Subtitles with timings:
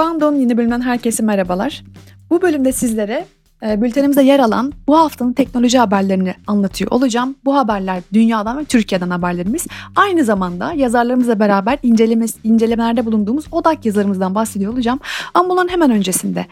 [0.00, 1.84] Kuando'nun yeni bölümünden herkese merhabalar.
[2.30, 3.26] Bu bölümde sizlere
[3.62, 7.36] e, bültenimize yer alan bu haftanın teknoloji haberlerini anlatıyor olacağım.
[7.44, 9.66] Bu haberler dünyadan ve Türkiye'den haberlerimiz.
[9.96, 15.00] Aynı zamanda yazarlarımızla beraber incelemesi, incelemelerde bulunduğumuz odak yazarımızdan bahsediyor olacağım.
[15.34, 16.46] Ama bunların hemen öncesinde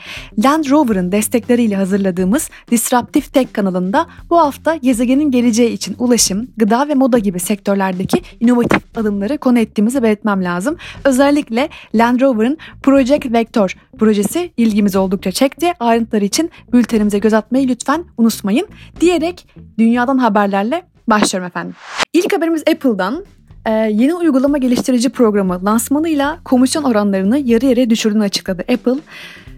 [0.44, 6.94] Land Rover'ın destekleriyle hazırladığımız Disruptive Tech kanalında bu hafta gezegenin geleceği için ulaşım, gıda ve
[6.94, 10.76] moda gibi sektörlerdeki inovatif adımları konu ettiğimizi belirtmem lazım.
[11.04, 15.72] Özellikle Land Rover'ın Project Vector projesi ilgimizi oldukça çekti.
[15.80, 18.68] Ayrıntıları için bültenimize göz atmayı lütfen unutmayın.
[19.00, 19.46] Diyerek
[19.78, 21.74] dünyadan haberlerle başlıyorum efendim.
[22.12, 23.24] İlk haberimiz Apple'dan.
[23.66, 28.94] Ee, yeni uygulama geliştirici programı lansmanıyla komisyon oranlarını yarı yarıya düşürdüğünü açıkladı Apple.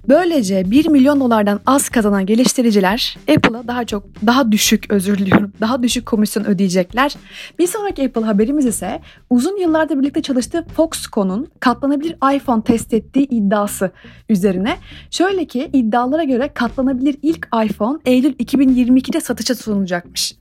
[0.08, 5.82] Böylece 1 milyon dolardan az kazanan geliştiriciler Apple'a daha çok daha düşük özür diliyorum daha
[5.82, 7.14] düşük komisyon ödeyecekler.
[7.58, 9.00] Bir sonraki Apple haberimiz ise
[9.30, 13.90] uzun yıllardır birlikte çalıştığı Foxconn'un katlanabilir iPhone test ettiği iddiası
[14.28, 14.76] üzerine.
[15.10, 20.34] Şöyle ki iddialara göre katlanabilir ilk iPhone Eylül 2022'de satışa sunulacakmış.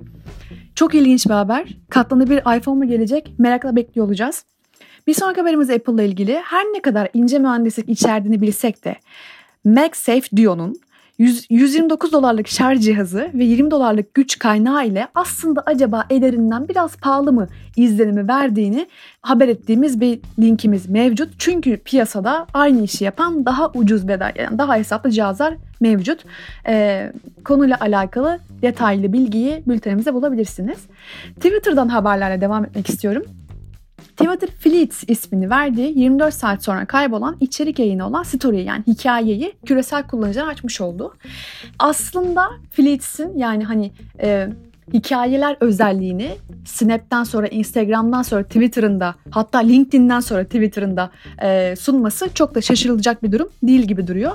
[0.75, 1.77] Çok ilginç bir haber.
[1.89, 3.33] Katlanabilir iPhone mu gelecek?
[3.37, 4.43] Merakla bekliyor olacağız.
[5.07, 6.41] Bir sonraki haberimiz Apple ile ilgili.
[6.43, 8.95] Her ne kadar ince mühendislik içerdiğini bilsek de
[9.65, 10.75] MagSafe Duo'nun
[11.19, 17.33] 129 dolarlık şarj cihazı ve 20 dolarlık güç kaynağı ile aslında acaba ederinden biraz pahalı
[17.33, 18.87] mı izlenimi verdiğini
[19.21, 21.33] haber ettiğimiz bir linkimiz mevcut.
[21.37, 26.23] Çünkü piyasada aynı işi yapan daha ucuz bedel yani daha hesaplı cihazlar mevcut.
[26.67, 30.79] Ee, konuyla alakalı detaylı bilgiyi bültenimizde bulabilirsiniz.
[31.35, 33.23] Twitter'dan haberlerle devam etmek istiyorum.
[34.19, 40.07] Twitter Fleets ismini verdiği 24 saat sonra kaybolan içerik yayını olan story yani hikayeyi küresel
[40.07, 41.13] kullanıcılar açmış oldu.
[41.79, 44.49] Aslında Fleets'in yani hani e,
[44.93, 46.31] hikayeler özelliğini
[46.65, 51.11] Snap'ten sonra, Instagram'dan sonra Twitter'ında hatta LinkedIn'den sonra Twitter'ında
[51.43, 54.31] e, sunması çok da şaşırılacak bir durum değil gibi duruyor.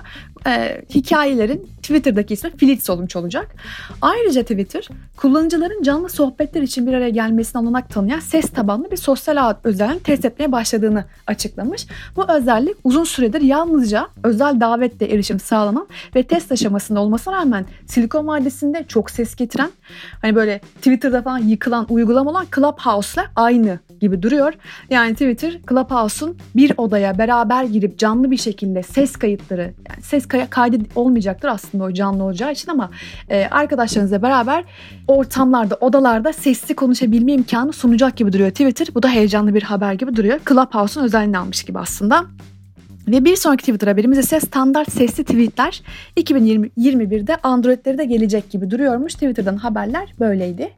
[0.46, 3.54] E, hikayelerin Twitter'daki ismi Fleets olmuş olacak.
[4.02, 9.36] Ayrıca Twitter kullanıcıların canlı sohbetler için bir araya gelmesine olanak tanıyan ses tabanlı bir sosyal
[9.36, 11.86] ağ özelliğini test etmeye başladığını açıklamış.
[12.16, 15.86] Bu özellik uzun süredir yalnızca özel davetle erişim sağlanan
[16.16, 19.70] ve test aşamasında olmasına rağmen Silikon Vadisi'nde çok ses getiren
[20.22, 20.43] hani böyle
[20.76, 24.52] Twitter'da falan yıkılan uygulama olan Clubhouse'la aynı gibi duruyor.
[24.90, 30.76] Yani Twitter Clubhouse'un bir odaya beraber girip canlı bir şekilde ses kayıtları yani ses kaydı
[30.94, 32.90] olmayacaktır aslında o canlı olacağı için ama
[33.28, 34.64] e, arkadaşlarınızla beraber
[35.08, 38.88] ortamlarda, odalarda sesli konuşabilme imkanı sunacak gibi duruyor Twitter.
[38.94, 40.40] Bu da heyecanlı bir haber gibi duruyor.
[40.48, 42.24] Clubhouse'un özelliğini almış gibi aslında.
[43.08, 45.82] Ve bir sonraki Twitter haberimiz ise standart sesli tweetler
[46.16, 49.14] 2021'de Android'lere de gelecek gibi duruyormuş.
[49.14, 50.70] Twitter'dan haberler böyleydi.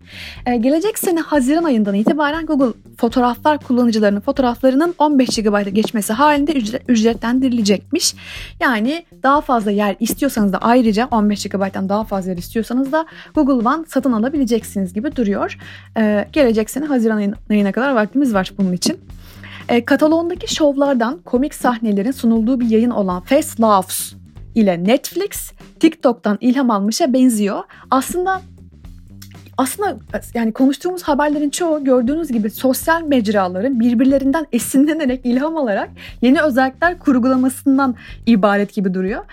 [0.46, 6.82] Ee, gelecek sene Haziran ayından itibaren Google fotoğraflar kullanıcılarının fotoğraflarının 15 GB'a geçmesi halinde ücret,
[6.88, 8.14] ücretlendirilecekmiş.
[8.60, 13.68] Yani daha fazla yer istiyorsanız da ayrıca 15 GB'dan daha fazla yer istiyorsanız da Google
[13.68, 15.58] One satın alabileceksiniz gibi duruyor.
[15.96, 18.98] Ee, gelecek sene Haziran ayına kadar vaktimiz var bunun için.
[19.68, 24.12] E, Katalon'daki şovlardan komik sahnelerin sunulduğu bir yayın olan Fast Laughs
[24.54, 27.62] ile Netflix TikTok'tan ilham almışa benziyor.
[27.90, 28.40] Aslında
[29.56, 29.96] aslında
[30.34, 35.90] yani konuştuğumuz haberlerin çoğu gördüğünüz gibi sosyal mecraların birbirlerinden esinlenerek, ilham alarak
[36.22, 37.94] yeni özellikler kurgulamasından
[38.26, 39.24] ibaret gibi duruyor.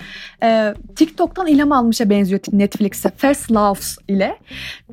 [0.43, 4.37] Ee, TikTok'tan ilham almışa benziyor Netflix'e Fast Laughs ile.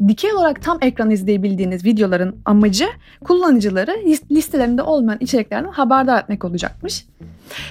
[0.08, 2.86] Dikey olarak tam ekran izleyebildiğiniz videoların amacı
[3.24, 3.96] kullanıcıları
[4.30, 7.04] listelerinde olmayan içeriklerden haberdar etmek olacakmış.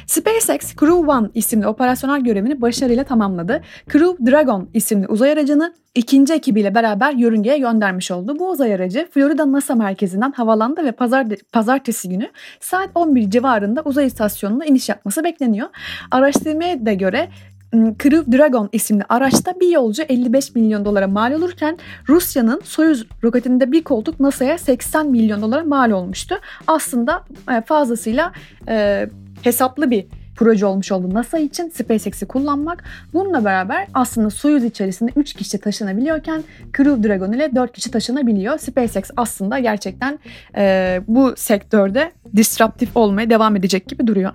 [0.07, 3.61] SpaceX Crew One isimli operasyonel görevini başarıyla tamamladı.
[3.91, 8.39] Crew Dragon isimli uzay aracını ikinci ekibiyle beraber yörüngeye göndermiş oldu.
[8.39, 12.29] Bu uzay aracı Florida NASA merkezinden havalandı ve pazar, pazartesi günü
[12.59, 15.67] saat 11 civarında uzay istasyonuna iniş yapması bekleniyor.
[16.11, 17.29] Araştırmaya da göre
[17.73, 21.77] Crew Dragon isimli araçta bir yolcu 55 milyon dolara mal olurken
[22.09, 26.35] Rusya'nın Soyuz roketinde bir koltuk NASA'ya 80 milyon dolara mal olmuştu.
[26.67, 27.23] Aslında
[27.65, 28.31] fazlasıyla
[28.67, 29.09] e,
[29.43, 30.05] hesaplı bir
[30.39, 32.83] proje olmuş oldu NASA için SpaceX'i kullanmak.
[33.13, 36.43] Bununla beraber aslında Soyuz içerisinde 3 kişi taşınabiliyorken
[36.77, 38.57] Crew Dragon ile 4 kişi taşınabiliyor.
[38.57, 40.19] SpaceX aslında gerçekten
[40.55, 44.31] e, bu sektörde disruptif olmaya devam edecek gibi duruyor.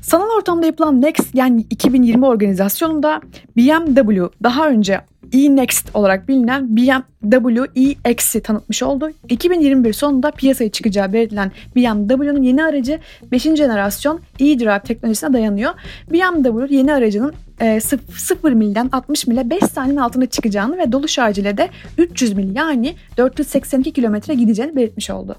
[0.00, 3.20] Sanal ortamda yapılan Next Gen 2020 organizasyonunda
[3.56, 5.00] BMW daha önce
[5.32, 6.76] e-Next olarak bilinen
[7.22, 9.10] BMW iX'i tanıtmış oldu.
[9.28, 13.00] 2021 sonunda piyasaya çıkacağı belirtilen BMW'nin yeni aracı
[13.32, 13.42] 5.
[13.42, 15.72] jenerasyon e-Drive teknolojisine dayanıyor.
[16.12, 21.38] BMW yeni aracının e, 0 milden 60 mile 5 saniyenin altında çıkacağını ve dolu şarj
[21.38, 21.68] ile de
[21.98, 25.36] 300 mil yani 482 kilometre gideceğini belirtmiş oldu.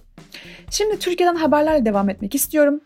[0.72, 2.82] Şimdi Türkiye'den haberlerle devam etmek istiyorum.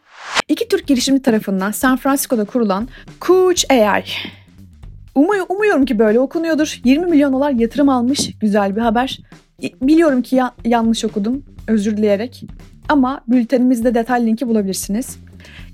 [0.47, 2.87] İki Türk girişimci tarafından San Francisco'da kurulan
[3.19, 4.03] Kuch AI.
[5.15, 6.81] Umuyor, umuyorum ki böyle okunuyordur.
[6.83, 8.37] 20 milyon dolar yatırım almış.
[8.39, 9.19] Güzel bir haber.
[9.81, 11.43] Biliyorum ki ya, yanlış okudum.
[11.67, 12.43] Özür dileyerek.
[12.89, 15.17] Ama bültenimizde detay linki bulabilirsiniz.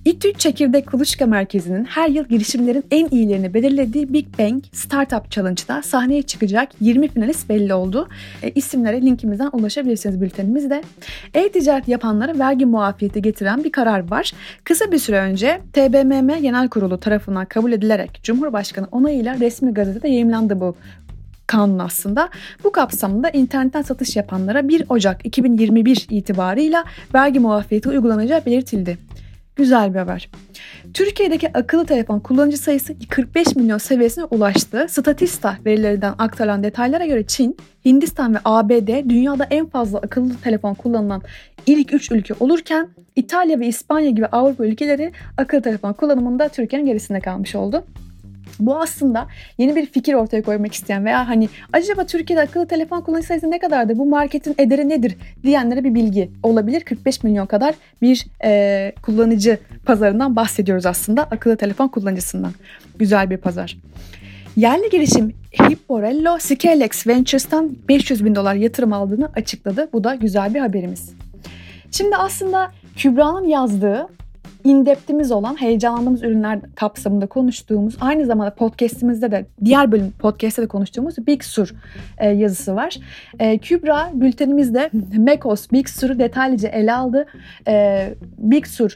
[0.07, 6.21] İTÜ Çekirdek Kuluçka Merkezi'nin her yıl girişimlerin en iyilerini belirlediği Big Bang Startup Challenge'da sahneye
[6.21, 8.09] çıkacak 20 finalist belli oldu.
[8.43, 10.83] E, isimlere linkimizden ulaşabilirsiniz bültenimizde.
[11.33, 14.31] E-ticaret yapanlara vergi muafiyeti getiren bir karar var.
[14.63, 20.59] Kısa bir süre önce TBMM Genel Kurulu tarafından kabul edilerek Cumhurbaşkanı onayıyla resmi gazetede yayımlandı
[20.59, 20.75] bu
[21.47, 22.29] kanun aslında.
[22.63, 26.83] Bu kapsamda internetten satış yapanlara 1 Ocak 2021 itibarıyla
[27.13, 29.06] vergi muafiyeti uygulanacağı belirtildi.
[29.57, 30.29] Güzel bir haber.
[30.93, 34.85] Türkiye'deki akıllı telefon kullanıcı sayısı 45 milyon seviyesine ulaştı.
[34.89, 41.21] Statista verilerinden aktarılan detaylara göre Çin, Hindistan ve ABD dünyada en fazla akıllı telefon kullanılan
[41.65, 47.19] ilk 3 ülke olurken İtalya ve İspanya gibi Avrupa ülkeleri akıllı telefon kullanımında Türkiye'nin gerisinde
[47.19, 47.83] kalmış oldu.
[48.59, 49.27] Bu aslında
[49.57, 53.59] yeni bir fikir ortaya koymak isteyen veya hani acaba Türkiye'de akıllı telefon kullanıcı sayısı ne
[53.59, 53.97] kadardı?
[53.97, 55.17] Bu marketin ederi nedir?
[55.43, 56.81] diyenlere bir bilgi olabilir.
[56.81, 61.23] 45 milyon kadar bir e, kullanıcı pazarından bahsediyoruz aslında.
[61.23, 62.51] Akıllı telefon kullanıcısından.
[62.99, 63.77] Güzel bir pazar.
[64.55, 65.33] Yerli girişim
[65.69, 69.89] Hipporello Scalex Ventures'tan 500 bin dolar yatırım aldığını açıkladı.
[69.93, 71.09] Bu da güzel bir haberimiz.
[71.91, 74.07] Şimdi aslında Kübra'nın yazdığı
[74.67, 81.27] in-depth'imiz olan heyecanlandığımız ürünler kapsamında konuştuğumuz aynı zamanda podcast'imizde de diğer bölüm podcast'te de konuştuğumuz
[81.27, 81.73] Big Sur
[82.17, 82.97] e, yazısı var.
[83.39, 87.25] E, Kübra bültenimizde Mekos Big Sur'u detaylıca ele aldı.
[87.67, 88.95] E, Big Sur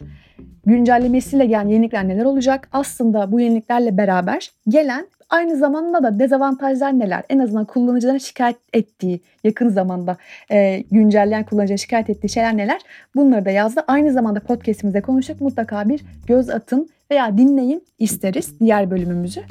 [0.66, 2.70] güncellemesiyle gelen yenilikler neler olacak?
[2.72, 7.24] Aslında bu yeniliklerle beraber gelen Aynı zamanda da dezavantajlar neler?
[7.30, 10.18] En azından kullanıcıların şikayet ettiği, yakın zamanda
[10.52, 12.82] e, güncelleyen kullanıcıların şikayet ettiği şeyler neler?
[13.16, 13.84] Bunları da yazdı.
[13.88, 19.42] Aynı zamanda podcastimizde konuşacak mutlaka bir göz atın veya dinleyin isteriz diğer bölümümüzü.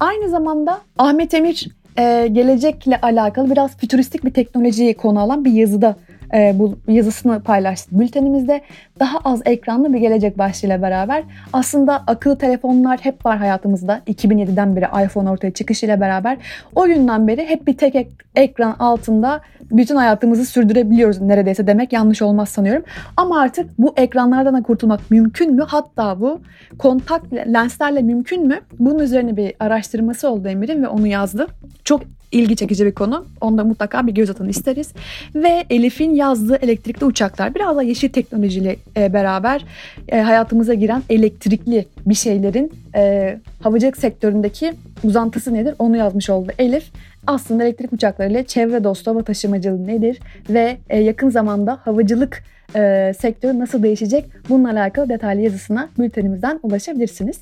[0.00, 1.68] Aynı zamanda Ahmet Emir
[1.98, 5.96] e, gelecekle alakalı biraz fütüristik bir teknolojiyi konu alan bir yazıda
[6.34, 8.60] e, bu yazısını paylaştı bültenimizde.
[9.00, 11.22] Daha az ekranlı bir gelecek başlığıyla beraber
[11.52, 14.00] aslında akıllı telefonlar hep var hayatımızda.
[14.06, 16.36] 2007'den beri iPhone ortaya çıkışıyla beraber
[16.74, 19.40] o günden beri hep bir tek ek- ekran altında
[19.70, 22.82] bütün hayatımızı sürdürebiliyoruz neredeyse demek yanlış olmaz sanıyorum.
[23.16, 25.64] Ama artık bu ekranlardan da kurtulmak mümkün mü?
[25.66, 26.40] Hatta bu
[26.78, 28.60] kontak lenslerle mümkün mü?
[28.78, 31.46] Bunun üzerine bir araştırması oldu Emir'in ve onu yazdı.
[31.84, 32.02] Çok
[32.32, 33.26] ilgi çekici bir konu.
[33.40, 34.92] Onda mutlaka bir göz atın isteriz.
[35.34, 39.64] Ve Elif'in yazdığı elektrikli uçaklar biraz da yeşil teknolojiyle e, beraber
[40.08, 44.72] e, hayatımıza giren elektrikli bir şeylerin e, havacılık sektöründeki
[45.04, 46.90] uzantısı nedir onu yazmış oldu Elif.
[47.26, 50.20] Aslında elektrik uçaklarıyla çevre dostu hava taşımacılığı nedir
[50.50, 52.42] ve e, yakın zamanda havacılık
[52.76, 57.40] e, sektörü nasıl değişecek bununla alakalı detaylı yazısına bültenimizden ulaşabilirsiniz.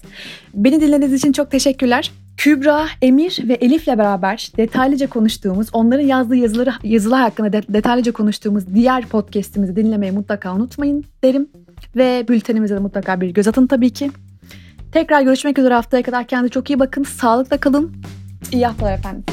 [0.55, 2.13] Beni dinlediğiniz için çok teşekkürler.
[2.37, 8.75] Kübra, Emir ve Elif'le beraber detaylıca konuştuğumuz, onların yazdığı yazıları yazılar hakkında de, detaylıca konuştuğumuz
[8.75, 11.49] diğer podcast'imizi dinlemeyi mutlaka unutmayın derim.
[11.97, 14.11] Ve bültenimize de mutlaka bir göz atın tabii ki.
[14.93, 17.03] Tekrar görüşmek üzere haftaya kadar kendinize çok iyi bakın.
[17.03, 17.93] Sağlıkla kalın.
[18.53, 19.25] İyi haftalar efendim.